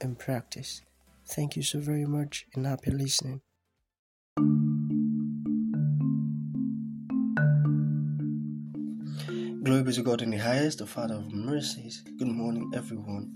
and 0.00 0.18
practice. 0.18 0.82
Thank 1.26 1.56
you 1.56 1.62
so 1.62 1.80
very 1.80 2.06
much 2.06 2.46
and 2.54 2.66
happy 2.66 2.90
listening. 2.90 3.40
Glory 9.62 9.82
be 9.82 9.92
to 9.92 10.02
God 10.02 10.22
in 10.22 10.30
the 10.30 10.38
highest, 10.38 10.78
the 10.78 10.86
Father 10.86 11.16
of 11.16 11.30
mercies. 11.32 12.02
Good 12.16 12.28
morning, 12.28 12.70
everyone. 12.74 13.34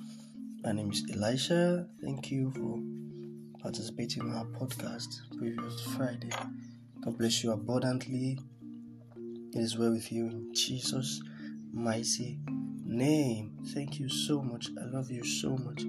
My 0.65 0.73
name 0.73 0.91
is 0.91 1.05
Elisha. 1.13 1.87
Thank 2.03 2.31
you 2.31 2.51
for 2.53 2.81
participating 3.61 4.23
in 4.23 4.33
our 4.33 4.47
podcast 4.47 5.09
previous 5.37 5.81
Friday. 5.97 6.31
God 7.05 7.19
bless 7.19 7.45
you 7.45 7.53
abundantly. 7.53 8.39
It 9.53 9.59
is 9.59 9.77
well 9.77 9.91
with 9.93 10.11
you 10.11 10.29
in 10.29 10.55
Jesus' 10.55 11.21
mighty 11.73 12.39
name. 12.85 13.59
Thank 13.75 13.99
you 13.99 14.09
so 14.09 14.41
much. 14.41 14.69
I 14.81 14.87
love 14.87 15.11
you 15.11 15.25
so 15.25 15.57
much. 15.57 15.83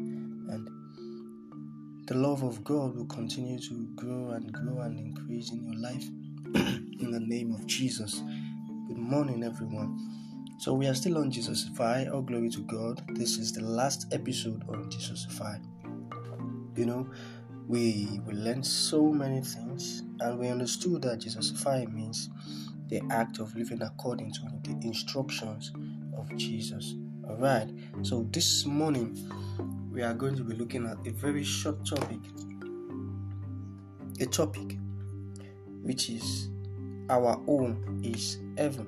The 2.06 2.16
love 2.16 2.44
of 2.44 2.66
God 2.66 2.98
will 2.98 3.06
continue 3.06 3.58
to 3.60 3.88
grow 3.96 4.32
and 4.32 4.52
grow 4.52 4.82
and 4.82 5.00
increase 5.00 5.52
in 5.52 5.64
your 5.64 5.76
life 5.76 6.04
in 7.00 7.12
the 7.12 7.20
name 7.22 7.54
of 7.54 7.66
Jesus. 7.66 8.22
Good 8.90 8.98
morning, 8.98 9.42
everyone. 9.42 9.98
So, 10.58 10.74
we 10.74 10.86
are 10.88 10.96
still 10.96 11.18
on 11.18 11.32
Jesusify. 11.32 12.14
All 12.14 12.22
glory 12.22 12.50
to 12.50 12.60
God. 12.64 13.02
This 13.16 13.38
is 13.38 13.54
the 13.54 13.62
last 13.62 14.08
episode 14.12 14.66
on 14.68 14.90
Jesusify. 14.90 15.62
You 16.76 16.86
know, 16.88 17.10
we 17.70 18.20
we 18.28 18.34
learned 18.34 18.66
so 18.66 19.06
many 19.06 19.40
things 19.40 20.04
and 20.20 20.38
we 20.38 20.50
understood 20.50 21.04
that 21.04 21.20
Jesusify 21.20 21.90
means 21.90 22.30
the 22.90 23.02
act 23.12 23.40
of 23.40 23.56
living 23.56 23.82
according 23.82 24.34
to 24.34 24.42
the 24.64 24.72
instructions 24.86 25.72
of 26.18 26.36
Jesus. 26.36 26.96
All 27.30 27.38
right. 27.38 27.70
So 28.02 28.28
this 28.30 28.66
morning 28.66 29.16
we 29.94 30.02
are 30.02 30.16
going 30.16 30.36
to 30.36 30.44
be 30.44 30.56
looking 30.56 30.88
at 30.88 30.98
a 31.06 31.12
very 31.12 31.44
short 31.44 31.86
topic. 31.86 32.18
A 34.20 34.26
topic 34.26 34.78
which 35.84 36.10
is 36.10 36.50
our 37.12 37.34
home 37.46 38.02
is 38.04 38.40
heaven. 38.58 38.88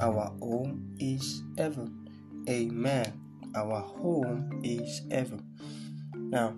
Our 0.00 0.32
home 0.40 0.94
is 1.00 1.42
heaven. 1.56 2.08
Amen. 2.48 3.20
Our 3.56 3.80
home 3.80 4.60
is 4.62 5.02
heaven. 5.10 5.44
Now, 6.14 6.54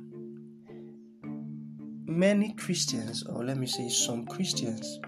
many 2.05 2.53
Christians, 2.53 3.23
or 3.23 3.43
let 3.43 3.57
me 3.57 3.67
say 3.67 3.89
some 3.89 4.27
Christians, 4.27 5.01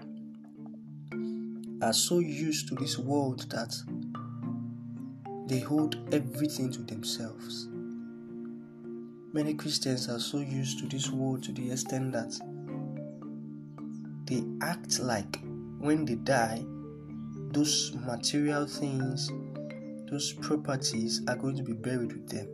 are 1.83 1.93
so 1.93 2.17
used 2.17 2.67
to 2.69 2.75
this 2.75 2.97
world 2.97 3.51
that 3.51 3.75
they 5.47 5.59
hold 5.59 5.97
everything 6.11 6.71
to 6.71 6.81
themselves. 6.81 7.67
Many 9.33 9.55
Christians 9.55 10.09
are 10.09 10.19
so 10.19 10.37
used 10.37 10.77
to 10.77 10.85
this 10.85 11.09
world 11.09 11.41
to 11.45 11.51
the 11.51 11.71
extent 11.71 12.11
that 12.11 12.39
they 14.25 14.43
act 14.61 14.99
like 14.99 15.39
when 15.79 16.05
they 16.05 16.13
die, 16.13 16.63
those 17.51 17.95
material 18.05 18.67
things, 18.67 19.31
those 20.11 20.33
properties 20.33 21.23
are 21.27 21.35
going 21.35 21.55
to 21.55 21.63
be 21.63 21.73
buried 21.73 22.13
with 22.13 22.29
them. 22.29 22.47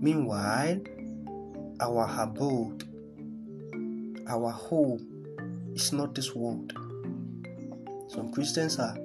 Meanwhile, 0.00 0.80
our 1.80 2.22
abode, 2.22 2.84
our 4.28 4.50
home 4.50 5.72
is 5.74 5.92
not 5.92 6.14
this 6.14 6.34
world. 6.34 6.72
Some 8.08 8.32
Christians 8.32 8.78
are 8.78 8.96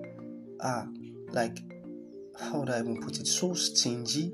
are 0.62 0.88
like 1.34 1.60
how 2.40 2.60
would 2.60 2.70
I 2.70 2.80
even 2.80 3.02
put 3.02 3.20
it, 3.20 3.28
so 3.28 3.54
stingy. 3.54 4.34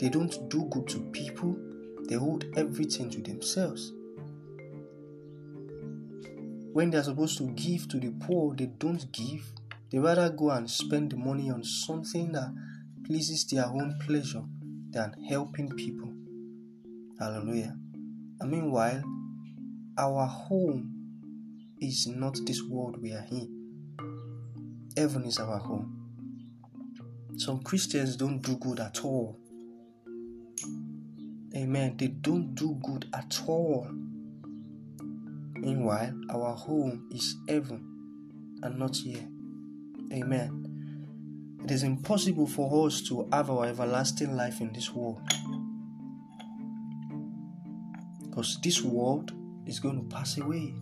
They 0.00 0.08
don't 0.08 0.48
do 0.48 0.64
good 0.70 0.88
to 0.88 1.00
people, 1.12 1.56
they 2.08 2.14
hold 2.14 2.46
everything 2.56 3.10
to 3.10 3.20
themselves. 3.20 3.92
When 6.72 6.90
they're 6.90 7.02
supposed 7.02 7.36
to 7.38 7.48
give 7.48 7.88
to 7.88 8.00
the 8.00 8.10
poor, 8.12 8.54
they 8.56 8.66
don't 8.66 9.12
give. 9.12 9.44
They 9.90 9.98
rather 9.98 10.30
go 10.30 10.50
and 10.50 10.70
spend 10.70 11.12
the 11.12 11.16
money 11.16 11.50
on 11.50 11.64
something 11.64 12.32
that 12.32 12.54
pleases 13.04 13.44
their 13.46 13.66
own 13.66 13.98
pleasure 14.06 14.44
than 14.90 15.12
helping 15.28 15.68
people. 15.70 16.14
Hallelujah. 17.18 17.76
And 18.40 18.50
meanwhile, 18.50 19.02
our 19.98 20.26
home 20.26 21.74
is 21.80 22.06
not 22.06 22.38
this 22.46 22.62
world 22.62 23.02
we 23.02 23.12
are 23.12 23.26
in. 23.30 23.60
Heaven 24.96 25.24
is 25.24 25.38
our 25.38 25.58
home. 25.58 25.96
Some 27.36 27.62
Christians 27.62 28.16
don't 28.16 28.40
do 28.40 28.56
good 28.56 28.80
at 28.80 29.04
all. 29.04 29.38
Amen. 31.56 31.96
They 31.96 32.08
don't 32.08 32.54
do 32.54 32.78
good 32.82 33.06
at 33.12 33.40
all. 33.46 33.88
Meanwhile, 35.54 36.14
our 36.30 36.54
home 36.54 37.08
is 37.12 37.36
heaven 37.48 38.58
and 38.62 38.78
not 38.78 38.96
here. 38.96 39.28
Amen. 40.12 41.58
It 41.64 41.70
is 41.70 41.82
impossible 41.82 42.46
for 42.46 42.86
us 42.86 43.02
to 43.02 43.28
have 43.32 43.50
our 43.50 43.66
everlasting 43.66 44.34
life 44.36 44.60
in 44.60 44.72
this 44.72 44.92
world. 44.92 45.20
Because 48.22 48.58
this 48.62 48.82
world 48.82 49.32
is 49.66 49.80
going 49.80 50.08
to 50.08 50.16
pass 50.16 50.38
away. 50.38 50.74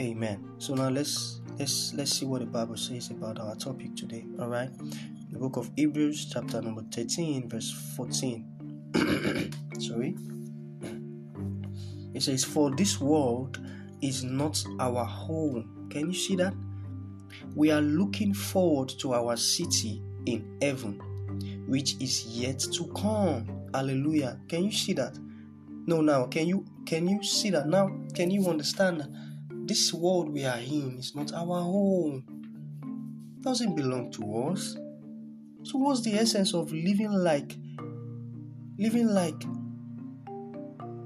Amen. 0.00 0.44
So 0.58 0.74
now 0.74 0.88
let's 0.88 1.40
let's 1.58 1.92
let's 1.94 2.12
see 2.12 2.26
what 2.26 2.40
the 2.40 2.46
Bible 2.46 2.76
says 2.76 3.10
about 3.10 3.38
our 3.38 3.56
topic 3.56 3.96
today. 3.96 4.24
All 4.38 4.48
right, 4.48 4.70
the 5.30 5.38
book 5.38 5.56
of 5.56 5.70
Hebrews, 5.76 6.30
chapter 6.32 6.60
number 6.60 6.82
thirteen, 6.92 7.48
verse 7.48 7.70
fourteen. 7.96 8.53
Sorry, 9.78 10.16
it 12.14 12.22
says, 12.22 12.44
"For 12.44 12.70
this 12.74 13.00
world 13.00 13.58
is 14.00 14.24
not 14.24 14.64
our 14.78 15.04
home." 15.04 15.88
Can 15.90 16.08
you 16.08 16.14
see 16.14 16.36
that? 16.36 16.54
We 17.54 17.70
are 17.70 17.80
looking 17.80 18.34
forward 18.34 18.88
to 19.00 19.14
our 19.14 19.36
city 19.36 20.02
in 20.26 20.56
heaven, 20.62 21.00
which 21.66 21.96
is 22.00 22.26
yet 22.26 22.60
to 22.60 22.86
come. 22.94 23.46
Hallelujah! 23.72 24.40
Can 24.48 24.64
you 24.64 24.72
see 24.72 24.92
that? 24.94 25.18
No, 25.86 26.00
now 26.00 26.26
can 26.26 26.46
you 26.46 26.64
can 26.86 27.08
you 27.08 27.22
see 27.22 27.50
that 27.50 27.68
now? 27.68 27.90
Can 28.14 28.30
you 28.30 28.48
understand 28.48 29.00
that? 29.00 29.10
This 29.66 29.92
world 29.92 30.30
we 30.30 30.44
are 30.44 30.58
in 30.58 30.98
is 30.98 31.14
not 31.14 31.32
our 31.32 31.62
home. 31.62 32.24
It 33.38 33.42
doesn't 33.42 33.74
belong 33.74 34.10
to 34.12 34.48
us. 34.48 34.76
So 35.62 35.78
what's 35.78 36.02
the 36.02 36.14
essence 36.14 36.54
of 36.54 36.72
living 36.72 37.10
like 37.10 37.56
living 38.78 39.08
like 39.08 39.42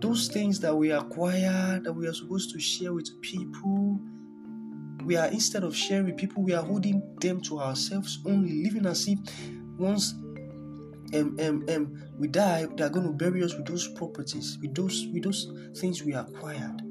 those 0.00 0.28
things 0.28 0.60
that 0.60 0.74
we 0.74 0.92
acquire 0.92 1.80
that 1.80 1.92
we 1.92 2.06
are 2.06 2.12
supposed 2.12 2.50
to 2.52 2.60
share 2.60 2.92
with 2.92 3.08
people? 3.20 4.00
We 5.04 5.16
are 5.16 5.28
instead 5.28 5.64
of 5.64 5.74
sharing 5.74 6.06
with 6.06 6.16
people, 6.16 6.42
we 6.42 6.52
are 6.52 6.62
holding 6.62 7.02
them 7.20 7.40
to 7.42 7.60
ourselves 7.60 8.18
only, 8.26 8.62
living 8.64 8.86
as 8.86 9.06
if 9.08 9.18
once 9.78 10.14
um, 11.14 11.36
um, 11.40 11.64
um, 11.68 12.02
we 12.18 12.28
die, 12.28 12.66
they 12.76 12.84
are 12.84 12.90
going 12.90 13.06
to 13.06 13.12
bury 13.12 13.42
us 13.42 13.54
with 13.54 13.66
those 13.66 13.88
properties, 13.88 14.58
with 14.60 14.74
those 14.74 15.06
with 15.12 15.22
those 15.22 15.50
things 15.76 16.02
we 16.02 16.14
acquired. 16.14 16.82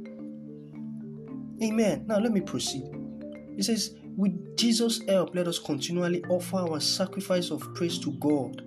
Amen. 1.61 2.05
Now 2.07 2.17
let 2.19 2.31
me 2.31 2.41
proceed. 2.41 2.89
It 3.57 3.63
says, 3.65 3.95
With 4.15 4.57
Jesus' 4.57 5.01
help, 5.07 5.35
let 5.35 5.47
us 5.47 5.59
continually 5.59 6.23
offer 6.29 6.57
our 6.57 6.79
sacrifice 6.79 7.51
of 7.51 7.61
praise 7.73 7.99
to 7.99 8.11
God 8.13 8.66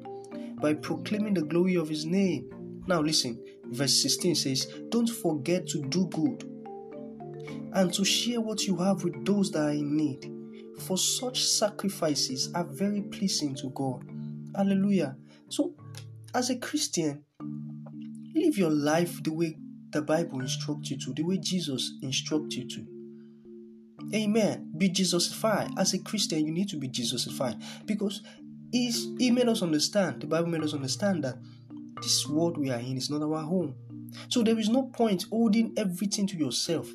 by 0.61 0.75
proclaiming 0.75 1.35
the 1.35 1.43
glory 1.43 1.77
of 1.77 1.89
His 1.89 2.05
name. 2.05 2.83
Now 2.87 3.01
listen, 3.01 3.43
verse 3.67 4.03
16 4.03 4.35
says, 4.35 4.73
Don't 4.89 5.09
forget 5.09 5.67
to 5.69 5.83
do 5.83 6.07
good 6.09 6.45
and 7.73 7.93
to 7.95 8.05
share 8.05 8.41
what 8.41 8.67
you 8.67 8.77
have 8.77 9.05
with 9.05 9.25
those 9.25 9.51
that 9.53 9.63
are 9.63 9.71
in 9.71 9.97
need, 9.97 10.33
for 10.81 10.99
such 10.99 11.45
sacrifices 11.45 12.51
are 12.55 12.65
very 12.65 13.03
pleasing 13.03 13.55
to 13.57 13.71
God. 13.71 14.05
Hallelujah. 14.57 15.17
So, 15.49 15.75
as 16.35 16.51
a 16.51 16.57
Christian, 16.57 17.25
live 18.35 18.59
your 18.59 18.71
life 18.71 19.23
the 19.23 19.33
way 19.33 19.57
the 19.93 20.03
Bible 20.03 20.41
instructs 20.41 20.91
you 20.91 20.99
to, 20.99 21.13
the 21.15 21.23
way 21.23 21.39
Jesus 21.39 21.93
instructs 22.03 22.57
you 22.57 22.69
to. 22.69 22.87
Amen. 24.15 24.73
Be 24.77 24.89
Jesusified. 24.89 25.73
As 25.79 25.95
a 25.95 25.99
Christian, 26.01 26.45
you 26.45 26.53
need 26.53 26.69
to 26.71 26.77
be 26.77 26.89
Jesusified 26.89 27.63
because 27.87 28.23
he's, 28.73 29.09
He 29.19 29.31
made 29.31 29.49
us 29.49 29.63
understand, 29.63 30.23
the 30.23 30.27
Bible 30.27 30.49
made 30.49 30.63
us 30.63 30.75
understand 30.75 31.25
that 31.25 31.37
this 32.03 32.27
world 32.27 32.57
we 32.57 32.71
are 32.71 32.79
in 32.79 32.97
is 32.97 33.11
not 33.11 33.23
our 33.23 33.43
home. 33.43 33.75
So 34.29 34.43
there 34.43 34.59
is 34.59 34.69
no 34.69 34.85
point 34.85 35.27
holding 35.31 35.73
everything 35.77 36.27
to 36.29 36.37
yourself. 36.37 36.89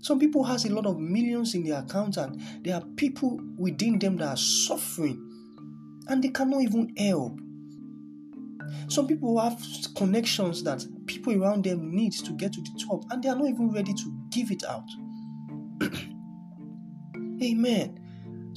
Some 0.00 0.18
people 0.18 0.44
has 0.44 0.64
a 0.64 0.72
lot 0.72 0.86
of 0.86 0.98
millions 0.98 1.54
in 1.54 1.64
their 1.64 1.80
account 1.80 2.16
and 2.16 2.40
there 2.62 2.76
are 2.76 2.84
people 2.96 3.40
within 3.56 3.98
them 3.98 4.16
that 4.18 4.28
are 4.28 4.36
suffering 4.36 5.24
and 6.08 6.22
they 6.22 6.28
cannot 6.28 6.62
even 6.62 6.94
help. 6.96 7.40
Some 8.88 9.06
people 9.06 9.38
have 9.40 9.60
connections 9.96 10.62
that 10.64 10.84
people 11.06 11.42
around 11.42 11.64
them 11.64 11.94
need 11.94 12.12
to 12.12 12.32
get 12.32 12.52
to 12.52 12.60
the 12.60 12.84
top 12.88 13.04
and 13.10 13.22
they 13.22 13.28
are 13.28 13.36
not 13.36 13.48
even 13.48 13.70
ready 13.70 13.92
to 13.92 14.12
give 14.30 14.50
it 14.50 14.64
out. 14.64 14.88
Amen. 17.42 17.97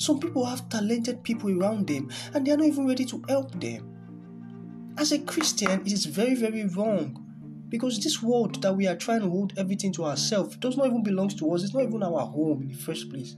Some 0.01 0.19
people 0.19 0.45
have 0.45 0.67
talented 0.67 1.21
people 1.21 1.55
around 1.61 1.85
them 1.85 2.09
and 2.33 2.43
they 2.43 2.51
are 2.51 2.57
not 2.57 2.65
even 2.65 2.87
ready 2.87 3.05
to 3.05 3.21
help 3.29 3.51
them. 3.61 4.93
As 4.97 5.11
a 5.11 5.19
Christian, 5.19 5.81
it 5.81 5.91
is 5.91 6.07
very, 6.07 6.33
very 6.33 6.65
wrong 6.65 7.23
because 7.69 7.99
this 7.99 8.19
world 8.19 8.63
that 8.63 8.75
we 8.75 8.87
are 8.87 8.95
trying 8.95 9.21
to 9.21 9.29
hold 9.29 9.53
everything 9.57 9.93
to 9.93 10.05
ourselves 10.05 10.57
does 10.57 10.75
not 10.75 10.87
even 10.87 11.03
belong 11.03 11.29
to 11.29 11.53
us. 11.53 11.61
It's 11.61 11.75
not 11.75 11.83
even 11.83 12.01
our 12.01 12.25
home 12.25 12.63
in 12.63 12.69
the 12.69 12.73
first 12.73 13.11
place. 13.11 13.35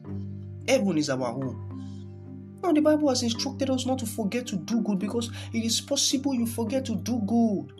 Heaven 0.65 0.97
is 0.97 1.09
our 1.09 1.33
home. 1.33 2.61
Now, 2.63 2.71
the 2.71 2.79
Bible 2.79 3.09
has 3.09 3.23
instructed 3.23 3.69
us 3.69 3.85
not 3.85 3.99
to 3.99 4.05
forget 4.05 4.47
to 4.47 4.55
do 4.55 4.79
good 4.83 4.99
because 4.99 5.31
it 5.51 5.65
is 5.65 5.81
possible 5.81 6.33
you 6.33 6.45
forget 6.45 6.85
to 6.85 6.95
do 6.95 7.19
good. 7.25 7.73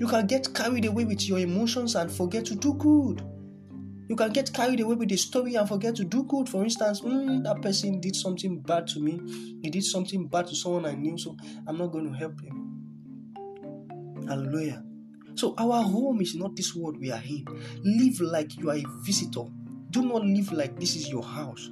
You 0.00 0.08
can 0.08 0.26
get 0.26 0.52
carried 0.52 0.86
away 0.86 1.04
with 1.04 1.28
your 1.28 1.38
emotions 1.38 1.94
and 1.94 2.10
forget 2.10 2.44
to 2.46 2.56
do 2.56 2.74
good. 2.74 3.22
You 4.12 4.16
can 4.16 4.30
get 4.30 4.52
carried 4.52 4.78
away 4.80 4.94
with 4.94 5.08
the 5.08 5.16
story 5.16 5.54
and 5.54 5.66
forget 5.66 5.96
to 5.96 6.04
do 6.04 6.24
good. 6.24 6.46
For 6.46 6.62
instance, 6.62 7.00
mm, 7.00 7.42
that 7.44 7.62
person 7.62 7.98
did 7.98 8.14
something 8.14 8.60
bad 8.60 8.86
to 8.88 9.00
me. 9.00 9.18
He 9.62 9.70
did 9.70 9.84
something 9.84 10.26
bad 10.26 10.48
to 10.48 10.54
someone 10.54 10.84
I 10.84 10.92
knew, 10.92 11.16
so 11.16 11.34
I'm 11.66 11.78
not 11.78 11.92
going 11.92 12.12
to 12.12 12.18
help 12.18 12.38
him. 12.42 13.32
Hallelujah. 14.28 14.84
So, 15.34 15.54
our 15.56 15.82
home 15.82 16.20
is 16.20 16.34
not 16.34 16.54
this 16.54 16.74
world 16.76 16.98
we 17.00 17.10
are 17.10 17.22
in. 17.26 17.46
Live 17.84 18.20
like 18.20 18.54
you 18.58 18.68
are 18.68 18.76
a 18.76 18.84
visitor. 19.00 19.44
Do 19.88 20.02
not 20.02 20.26
live 20.26 20.52
like 20.52 20.78
this 20.78 20.94
is 20.94 21.08
your 21.08 21.24
house. 21.24 21.70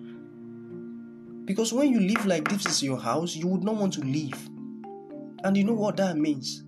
Because 1.45 1.75
when 1.75 1.93
you 1.93 2.01
live 2.01 2.25
like 2.25 2.49
this 2.49 2.65
is 2.65 2.83
your 2.83 2.99
house, 2.99 3.37
you 3.37 3.49
would 3.49 3.65
not 3.65 3.77
want 3.77 3.93
to 3.93 4.01
leave. 4.01 4.49
And 5.45 5.59
you 5.59 5.65
know 5.65 5.75
what 5.75 5.99
that 5.99 6.17
means? 6.17 6.65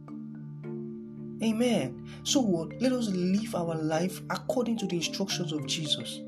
Amen. 1.43 2.09
So 2.23 2.41
what? 2.41 2.81
Let 2.81 2.93
us 2.93 3.09
live 3.09 3.55
our 3.55 3.75
life 3.75 4.21
according 4.31 4.79
to 4.79 4.87
the 4.87 4.97
instructions 4.97 5.53
of 5.53 5.67
Jesus. 5.67 6.21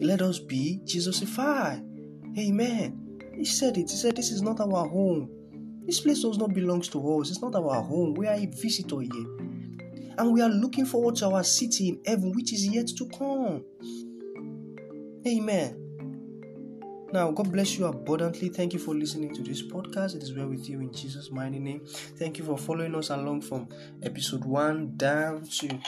Let 0.00 0.22
us 0.22 0.38
be 0.38 0.80
Jesusified. 0.84 1.82
Amen. 2.38 3.20
He 3.34 3.44
said 3.44 3.76
it. 3.76 3.90
He 3.90 3.96
said, 3.96 4.16
This 4.16 4.30
is 4.30 4.42
not 4.42 4.60
our 4.60 4.86
home. 4.86 5.30
This 5.84 6.00
place 6.00 6.22
does 6.22 6.38
not 6.38 6.52
belong 6.52 6.82
to 6.82 7.18
us. 7.20 7.30
It's 7.30 7.40
not 7.40 7.54
our 7.54 7.82
home. 7.82 8.14
We 8.14 8.26
are 8.26 8.34
a 8.34 8.46
visitor 8.46 9.00
here. 9.00 9.26
And 10.18 10.32
we 10.32 10.42
are 10.42 10.48
looking 10.48 10.86
forward 10.86 11.16
to 11.16 11.26
our 11.26 11.44
city 11.44 11.88
in 11.90 12.00
heaven, 12.04 12.32
which 12.32 12.52
is 12.52 12.66
yet 12.66 12.88
to 12.88 13.06
come. 13.08 13.64
Amen. 15.26 15.85
Now, 17.12 17.30
God 17.30 17.52
bless 17.52 17.78
you 17.78 17.86
abundantly. 17.86 18.48
Thank 18.48 18.72
you 18.72 18.80
for 18.80 18.92
listening 18.92 19.32
to 19.34 19.42
this 19.42 19.62
podcast. 19.62 20.16
It 20.16 20.24
is 20.24 20.34
well 20.34 20.48
with 20.48 20.68
you 20.68 20.80
in 20.80 20.92
Jesus' 20.92 21.30
mighty 21.30 21.60
name. 21.60 21.82
Thank 21.86 22.38
you 22.38 22.44
for 22.44 22.58
following 22.58 22.96
us 22.96 23.10
along 23.10 23.42
from 23.42 23.68
episode 24.02 24.44
one 24.44 24.96
down 24.96 25.44
to 25.44 25.78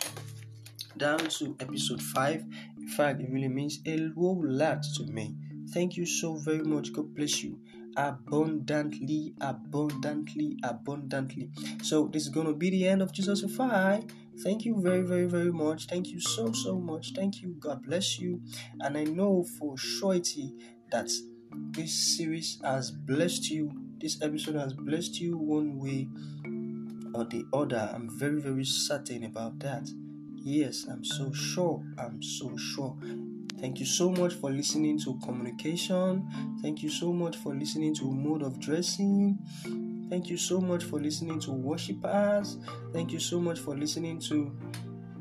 down 0.97 1.19
to 1.19 1.57
episode 1.59 2.01
five. 2.01 2.45
In 2.79 2.87
fact, 2.89 3.21
it 3.21 3.31
really 3.31 3.49
means 3.49 3.81
a 3.85 4.09
whole 4.15 4.43
lot 4.45 4.85
to 4.97 5.07
me. 5.07 5.35
Thank 5.71 5.97
you 5.97 6.07
so 6.07 6.37
very 6.37 6.63
much. 6.63 6.93
God 6.93 7.13
bless 7.15 7.43
you 7.43 7.59
abundantly, 7.97 9.35
abundantly, 9.41 10.57
abundantly. 10.63 11.51
So 11.83 12.07
this 12.07 12.23
is 12.23 12.29
gonna 12.29 12.55
be 12.55 12.71
the 12.71 12.87
end 12.87 13.03
of 13.03 13.13
Jesusify. 13.13 14.09
Thank 14.45 14.65
you 14.65 14.81
very, 14.81 15.03
very, 15.03 15.27
very 15.27 15.51
much. 15.51 15.87
Thank 15.87 16.09
you 16.09 16.21
so, 16.21 16.53
so 16.53 16.79
much. 16.79 17.13
Thank 17.15 17.43
you. 17.43 17.57
God 17.59 17.83
bless 17.83 18.21
you. 18.21 18.41
And 18.81 18.97
I 18.97 19.03
know 19.03 19.45
for 19.59 19.77
surety 19.77 20.55
that 20.91 21.11
this 21.73 22.17
series 22.17 22.59
has 22.65 22.91
blessed 22.91 23.51
you. 23.51 23.73
This 24.01 24.21
episode 24.23 24.57
has 24.57 24.73
blessed 24.73 25.21
you 25.21 25.37
one 25.37 25.79
way 25.79 26.09
or 27.15 27.25
the 27.25 27.45
other. 27.53 27.91
I'm 27.93 28.09
very, 28.19 28.41
very 28.41 28.65
certain 28.65 29.25
about 29.25 29.59
that. 29.61 29.89
Yes, 30.37 30.87
I'm 30.89 31.05
so 31.05 31.33
sure. 31.33 31.83
I'm 31.99 32.23
so 32.23 32.57
sure. 32.57 32.97
Thank 33.61 33.81
you 33.81 33.87
so 33.87 34.11
much 34.11 34.35
for 34.35 34.51
listening 34.51 35.01
to 35.01 35.19
communication. 35.25 36.29
Thank 36.63 36.83
you 36.83 36.89
so 36.89 37.13
much 37.13 37.37
for 37.37 37.55
listening 37.55 37.95
to 37.97 38.05
mode 38.05 38.43
of 38.43 38.61
dressing. 38.61 39.39
Thank 40.09 40.31
you 40.31 40.37
so 40.37 40.61
much 40.61 40.85
for 40.85 41.01
listening 41.01 41.41
to 41.41 41.51
worshipers. 41.51 42.57
Thank 42.93 43.13
you 43.13 43.19
so 43.19 43.41
much 43.41 43.59
for 43.59 43.77
listening 43.77 44.21
to 44.21 44.57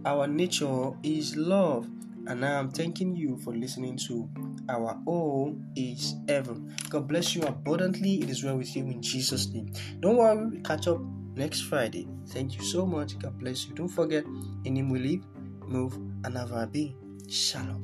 Our 0.06 0.28
Nature 0.28 0.92
is 1.02 1.36
Love. 1.36 1.90
And 2.28 2.42
now 2.42 2.60
I'm 2.60 2.70
thanking 2.70 3.16
you 3.16 3.38
for 3.38 3.56
listening 3.56 3.96
to 4.08 4.30
Our 4.68 5.00
All 5.06 5.58
is 5.78 6.16
Heaven. 6.28 6.76
God 6.90 7.08
bless 7.08 7.34
you 7.34 7.44
abundantly. 7.44 8.16
It 8.22 8.30
is 8.30 8.44
well 8.44 8.58
with 8.58 8.76
you 8.76 8.84
in 8.84 9.02
Jesus' 9.02 9.48
name. 9.48 9.72
Don't 10.02 10.18
worry, 10.18 10.46
we 10.46 10.60
catch 10.60 10.90
up 10.90 11.00
next 11.36 11.62
Friday. 11.62 12.06
Thank 12.28 12.58
you 12.58 12.64
so 12.66 12.86
much. 12.86 13.18
God 13.18 13.40
bless 13.40 13.66
you. 13.66 13.76
Don't 13.76 13.88
forget, 13.88 14.26
in 14.66 14.76
Him 14.76 14.90
we 14.90 15.00
live, 15.00 15.26
move, 15.68 15.96
and 16.26 16.36
have 16.36 16.52
our 16.52 16.68
being. 16.68 16.98
Shalom. 17.30 17.82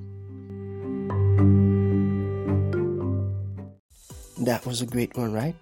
That 4.40 4.66
was 4.66 4.82
a 4.82 4.86
great 4.86 5.16
one, 5.16 5.32
right? 5.32 5.56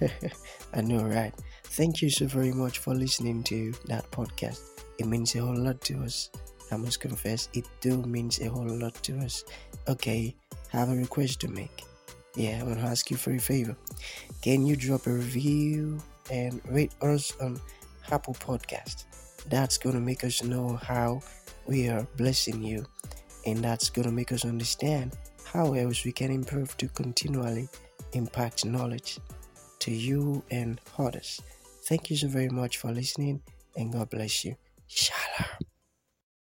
I 0.72 0.80
know, 0.80 1.04
right? 1.04 1.34
Thank 1.64 2.00
you 2.00 2.08
so 2.08 2.26
very 2.26 2.52
much 2.52 2.78
for 2.78 2.94
listening 2.94 3.42
to 3.44 3.74
that 3.88 4.10
podcast. 4.10 4.60
It 4.98 5.04
means 5.06 5.34
a 5.34 5.40
whole 5.40 5.54
lot 5.54 5.82
to 5.82 6.02
us. 6.02 6.30
I 6.72 6.76
must 6.76 7.00
confess, 7.00 7.48
it 7.52 7.68
do 7.80 8.02
means 8.02 8.40
a 8.40 8.48
whole 8.48 8.66
lot 8.66 8.94
to 9.04 9.18
us. 9.18 9.44
Okay, 9.88 10.34
I 10.72 10.76
have 10.76 10.88
a 10.88 10.96
request 10.96 11.40
to 11.40 11.48
make. 11.48 11.84
Yeah, 12.34 12.60
I 12.60 12.64
want 12.64 12.78
to 12.78 12.84
ask 12.86 13.10
you 13.10 13.16
for 13.16 13.32
a 13.32 13.38
favor. 13.38 13.76
Can 14.40 14.64
you 14.66 14.74
drop 14.74 15.06
a 15.06 15.12
review 15.12 15.98
and 16.30 16.62
rate 16.68 16.94
us 17.02 17.36
on 17.40 17.60
Apple 18.10 18.34
Podcast? 18.34 19.04
That's 19.48 19.76
going 19.76 19.94
to 19.94 20.00
make 20.00 20.24
us 20.24 20.42
know 20.42 20.76
how 20.82 21.20
we 21.66 21.88
are 21.88 22.06
blessing 22.16 22.62
you, 22.62 22.86
and 23.44 23.58
that's 23.58 23.90
going 23.90 24.06
to 24.06 24.12
make 24.12 24.32
us 24.32 24.44
understand 24.44 25.16
how 25.44 25.74
else 25.74 26.04
we 26.04 26.12
can 26.12 26.30
improve 26.30 26.76
to 26.78 26.88
continually 26.88 27.68
impact 28.14 28.64
knowledge 28.64 29.18
to 29.80 29.90
you 29.90 30.42
and 30.50 30.80
others. 30.98 31.40
Thank 31.84 32.08
you 32.08 32.16
so 32.16 32.28
very 32.28 32.48
much 32.48 32.78
for 32.78 32.90
listening, 32.92 33.42
and 33.76 33.92
God 33.92 34.08
bless 34.08 34.44
you. 34.44 34.56
Shalom. 34.86 35.71